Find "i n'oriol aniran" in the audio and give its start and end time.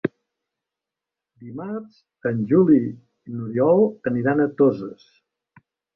2.87-4.43